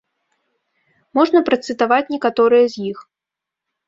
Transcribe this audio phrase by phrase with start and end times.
[1.19, 3.05] Можна працытаваць некаторыя з іх.